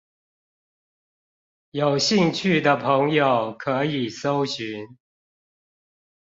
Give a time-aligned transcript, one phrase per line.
[1.69, 4.95] 有興趣的朋友可以蒐尋